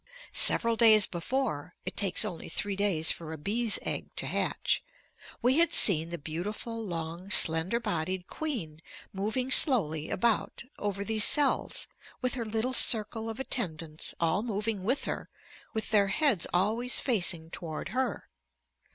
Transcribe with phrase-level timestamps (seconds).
[0.33, 4.83] Several days before (it takes only three days for a bee's egg to hatch)
[5.43, 8.81] we had seen the beautiful long slender bodied queen
[9.13, 11.85] moving slowly about over these cells,
[12.19, 15.29] with her little circle of attendants all moving with her
[15.75, 18.27] with their heads always facing toward her.